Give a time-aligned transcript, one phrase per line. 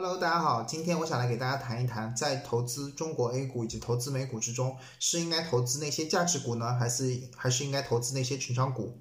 [0.00, 8.96] Hello，大家好，今天我想来给大家谈一谈，在投资中国 A 股以及投资美股之中，是应该投资那些价值股呢，还是还是应该投资那些成长股？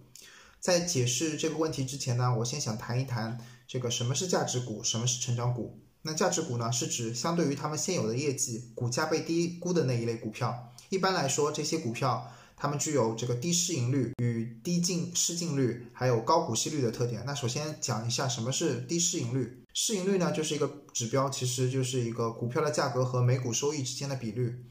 [0.59, 3.37] 在解释这个问题之前呢，我先想谈一谈
[3.67, 5.79] 这个什么是价值股，什么是成长股。
[6.01, 10.73] 那价值股呢，是指相对于他们现有的业绩，股价被低估的那一类股票。
[10.89, 12.33] 一般来说，这些股票。
[12.59, 17.21] 它们具有这个低市盈率与低净市净率，还有高股息率的特点。
[17.23, 19.63] 那首先讲一下什么是低市盈率。
[19.79, 24.65] 市盈率呢，就是一个指标，其实就是一个股票的价格和每股收益之间的比率。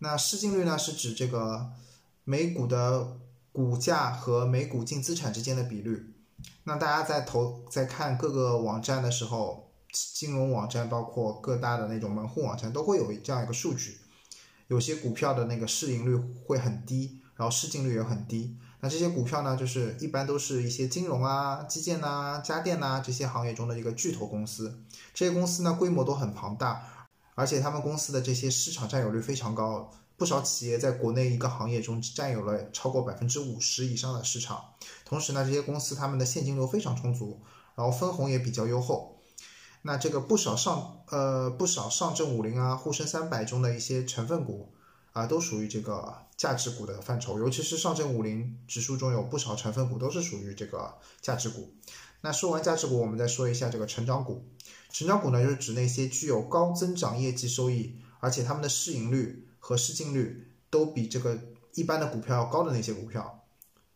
[0.00, 1.70] 那市净率呢，是指这个
[2.24, 3.20] 每股的
[3.52, 6.12] 股价和每股净资产之间的比率。
[6.64, 13.98] 那大家在投在看各个网站的时候，金融网站包括各大的那种门户网站都会有这样一个数据。
[14.66, 18.56] 有些股票的那个市盈率会很低，然后市净率也很低。
[18.84, 24.82] 那这些股票呢，就是一般都是一些金融啊、基建呐、家电呐这些行业中的一个巨头公司。
[25.14, 27.06] 这些公司呢，规模都很庞大，
[27.36, 34.60] 而且他们公司的这些市场占有率非常高，不少企业在国内一个行业中占有了超过百分之五十以上的市场。
[35.04, 37.40] 同时呢，这些公司他们的现金流非常充足，
[37.76, 39.20] 然后分红也比较优厚。
[39.82, 44.72] 那这个不少上呃不少上证五零啊沪深三百中的一些成分股
[45.12, 51.72] 啊都属于这个价值股的范畴，尤其是上证五零指数中有不少成分股都是属于这个价值股。
[52.20, 54.44] 那说完价值股，我们再说一下这个成长股。
[54.90, 61.38] 成长股呢，就是指那些具有高增长业绩收益，而且他们的市盈率和市净率都比这个
[61.74, 63.40] 一般的股票要高的那些股票。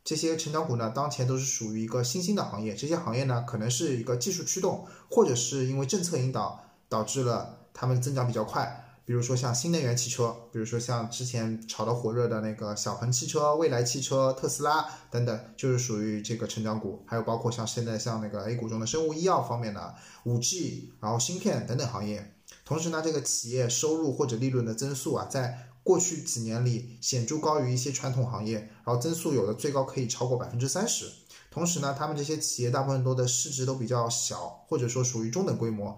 [0.03, 2.75] 这些成长股呢，当前都是属于一个新兴的行业。
[2.75, 8.86] 这些行业呢，可能是一个技术驱动，或者是因为政策引导导致了它们增长比较快。
[9.07, 17.05] 比如说像新能源汽车，比如说像之前炒得火热的那个小鹏汽车、蔚来汽车、特斯拉等等，就是属于这个成长股。
[17.07, 22.35] 还有包括像现在像那个 A 股中的生物医药方面的五 G，然后芯片等等行业。
[22.65, 31.07] 同时呢，这个企业收入或者利润的增速啊，在过去几年里显著高于一些传统行业，然后增速有的最高可以超过百分之三十。
[31.49, 35.97] 同时呢，他们这些企业大部分都的市值都比较小，或者说属于中等规模。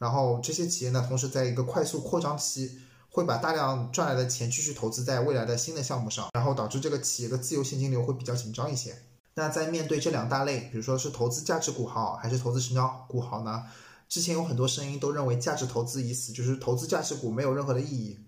[0.00, 2.80] 然后这些企业呢，同时在一个快速扩张期，
[3.10, 8.96] 会把大量赚来的钱继续投资在未来的新的项目上，然后导致这个企业的自由现金流会比较紧张一些。
[9.34, 13.62] 那在面对这两大类，比如说是投资价值股好，还是投资成长股好呢？
[14.08, 18.18] 之前有很多声音都认为价值投资已死，就是投资价值股没有任何的意义。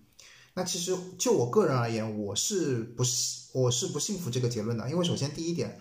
[0.54, 4.90] 那其实就我个人而言，我是不信，我是不信服这个结论的。
[4.90, 5.80] 因为首先第一点，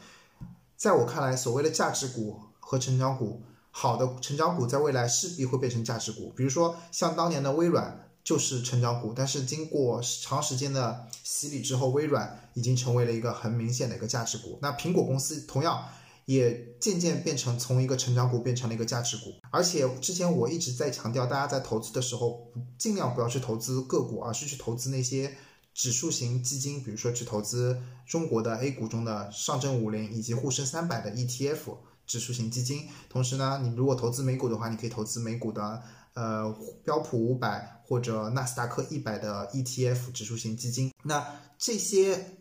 [0.77, 6.31] 在我看来，所谓的价值股和成长股，好的成长股在未来势必会变成价值股。
[6.35, 14.59] 比如说像当年的微软就是成长股，但是经过长时间的洗礼之后，微软已经成为了一个很明显的一个价值股。
[14.61, 15.83] 那苹果公司同样。
[16.25, 25.35] 也渐渐变成从一个成长股变成了一个价值股，而且之前我一直在强调，大家在投资的时候，尽量不要去投资个股，而是去投资那些
[25.73, 31.75] 指数型基金，比如说去投资中国的 A 股中的上证五零以及沪深三百的 ETF
[32.11, 32.87] 指数型基金。
[33.09, 35.81] 同时呢，你如果投资美股的话，你可以投资美股的
[36.13, 40.91] 呃标普五百或者纳斯达克一百的 ETF 指数型基金。
[41.03, 41.25] 那
[41.57, 42.37] 这些。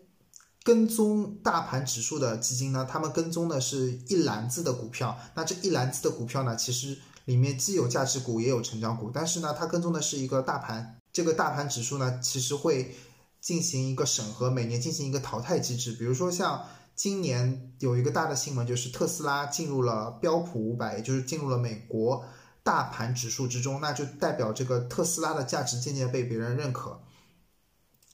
[0.63, 5.19] 跟踪大盘指数的基金呢，他们跟踪的是一篮子的股票。
[5.35, 9.11] 那这一篮子的股票呢，其实里面既有价值股，也有成长股。
[9.11, 10.99] 但是呢，它跟踪的是一个大盘。
[11.15, 12.95] 这个大盘指数呢，其实会
[13.41, 15.93] 进行一个审核，每年进行一个淘汰机制。
[15.93, 16.63] 比如说像
[17.01, 22.23] 今年有一个大的新闻，就是特斯拉进入了标普五百，也就是进入了美国
[22.63, 27.01] 大盘指数之中，那就代表这个特斯拉的价值渐渐被别人认可。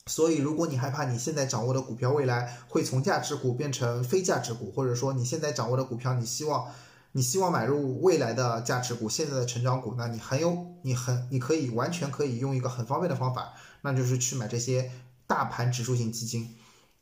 [0.06, 6.72] 所以，如果你害怕你现在掌握的股票未来会从价值股变成非价值股，或者说你现在掌握的股票，你希望
[7.10, 14.92] 你希望买入未来的价值股，现在的成长股，那你很有你很你可以完全可以用一个很方便的方法，那就是去买这些
[15.26, 16.54] 大盘指数型基金。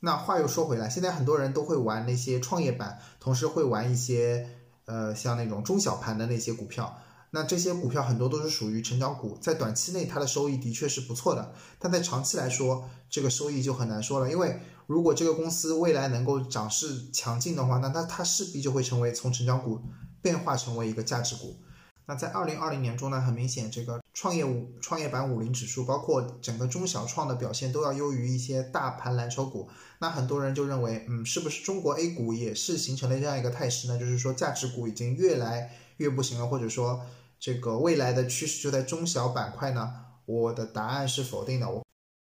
[0.05, 4.47] 那话又说回来，现在很多人都会玩那些创业板，同时会玩一些
[4.85, 6.99] 呃像那种中小盘的那些股票。
[7.31, 14.31] 那这些股票很多都是属于成长股，在短期内它的收益的确是不错的，但在长期来说，这个收益就很难说了。
[14.31, 19.81] 因为如果这个公司未来能够涨势强劲的话，那它它势必就会成为从成长股
[20.21, 21.57] 变化成为一个价值股。
[22.05, 29.69] 那在二零二零年中呢，很明显，这个创业五创业板五零指数，包括整个中小创的表现都要优于一些大盘蓝筹股。
[29.99, 33.99] 那很多人就认为，嗯，是不是中国 A 股也是形成了这样一个态势呢？
[33.99, 37.05] 就是说价值股已经越来越不行了，或者说。
[37.41, 39.93] 这个未来的趋势就在中小板块呢？
[40.25, 41.69] 我的答案是否定的。
[41.69, 41.84] 我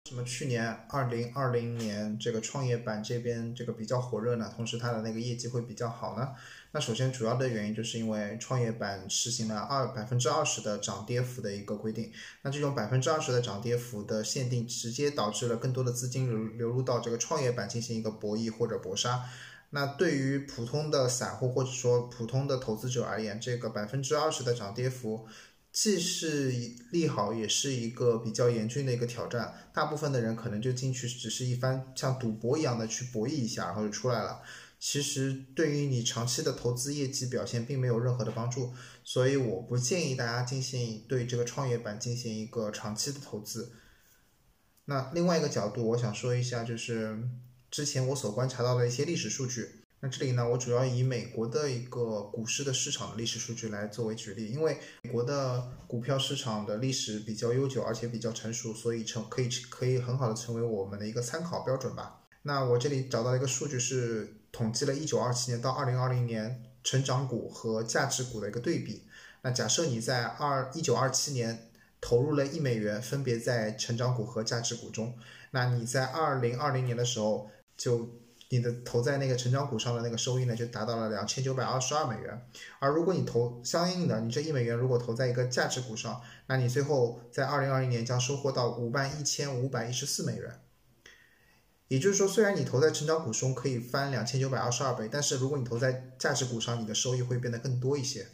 [0.07, 4.49] 什么去年二零二零年这个创业板这边这个比较火热呢？
[4.55, 6.29] 同时它的那个业绩会比较好呢？
[6.71, 12.13] 那首先主要的原因就是因为创业板实行了二百分之二十的涨跌幅的一个规定，
[12.43, 19.25] 那这种百分之二十的涨跌幅的限定，直接导致了更多的资金流流入到这个创业板进行一个博弈或者搏杀。
[19.71, 25.27] 那对于普通的散户或者说普通的投资者而言，这个百分之二十的涨跌幅。
[25.77, 26.51] 既是
[26.91, 29.53] 利好，也是一个比较严峻的一个挑战。
[29.75, 34.41] 大部分的人可能就进去，只是一番像赌博一样的去博弈一下，然后就出来了。
[34.81, 38.73] 其实对于你长期的投资业绩表现，并没有任何的帮助。
[39.05, 43.73] 所以我不建议大家进行对这个创业板进行一个长期的投资。
[44.87, 47.23] 那另外一个角度，我想说一下，就是
[47.71, 49.83] 之前我所观察到的一些历史数据。
[50.01, 62.21] 那这里呢，我主要以美国的一个股市的市场的历史数据来作为举例，因为美国的股票市场的历史比较悠久，而且比较成熟，所以成可以可以很好的成为我们的一个参考标准吧。
[62.43, 69.05] 那我这里找到一个数据是统计了1927年到2020年成长股和价值股的一个对比。
[69.43, 71.71] 那假设你在二1927年
[72.03, 75.19] 投入了一美元，分别在成长股和价值股中，
[75.53, 78.11] 那你在2020年的时候就。
[78.49, 82.49] 你的投在那个成长股上的那个收益呢，就达到了两千九百二十二美元。
[82.79, 90.61] 而如果你投相应的，你这一美元如果投在一个价值股上，那你最后在二零二零年将收获到五万一千五百一十四美元。
[91.89, 98.29] 也就是说，虽然你投在成长股中可以翻两千九百二十二倍，但是如果你投在价值股上，你的收益会变得更多一些。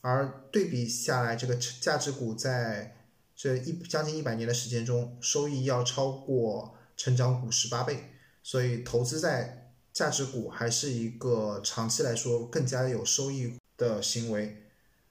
[0.00, 2.96] 而对比下来，这个价值股在
[3.34, 8.11] 这一将近一百年的时间中，收益要超过成长股十八倍。
[8.42, 14.64] 所以投资在价值股还是一个长期来说更加有收益的行为，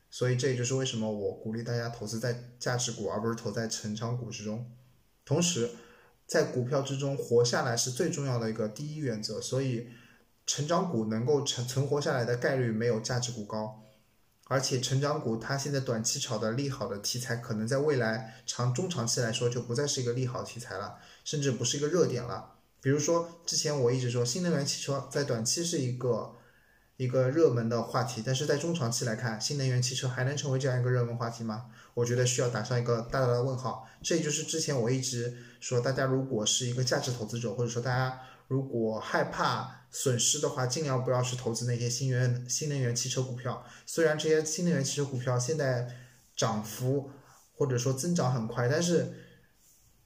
[0.09, 4.69] 所以这也就是为什么我鼓励大家投资在价值股，而不是投在成长股之中。
[5.23, 5.69] 同时，
[6.25, 9.89] 在股票之中活下来是最重要的一个第一原则，所以
[10.47, 13.83] 成长股能够存存活下来的概率没有价值股高，
[14.45, 22.55] 而且成长股它现在短期炒的利好的题材，可能在未来长中长期来说就不再是一个利好题材了，甚至不是一个热点了。
[22.81, 26.35] 比如说，之前我一直说新能源汽车在短期是一个
[26.97, 31.67] 一个热门的话题，但是在中长期来看，新能源汽车还能成为这样一个热门话题吗？
[31.93, 33.87] 我觉得需要打上一个大大的问号。
[34.01, 43.63] 这也就是之前我一直说，大家如果是一个价值投资者，或者说大家如果害怕损失的话，尽量不要去投资那些新源新能源汽车股票。
[43.85, 45.87] 虽然这些新能源汽车股票现在
[46.35, 47.11] 涨幅
[47.55, 49.13] 或者说增长很快，但是。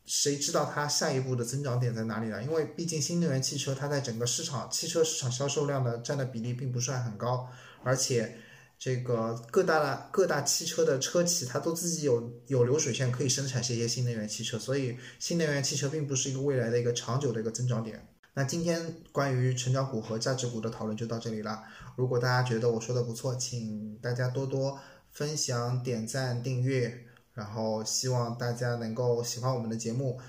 [0.06, 2.44] 谁知道它下一步的增长点在哪里呢？
[2.44, 7.50] 因为毕竟新能源汽车它在整个市场汽车市场销售量的占的比例并不算很高，
[7.84, 8.38] 而且
[8.78, 18.08] 这个各大的各大汽车的车企它都自己有有流水线可以生产这些新能源汽车，所以新能源汽车并不是一个未来的一个长久的一个增长点。
[18.36, 21.64] 那今天关于成长股和价值股的讨论就到这里了。
[21.96, 24.78] 如果大家觉得我说的不错，请大家多多
[25.10, 27.08] 分享、点赞、订阅。
[27.36, 30.20] 然后希望大家能够喜欢我们的节目，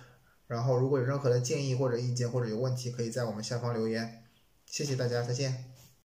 [0.47, 4.25] 然后如果有任何的建议或者意见或者有问题，可以在我们下方留言。
[4.67, 5.76] 谢谢大家，再见。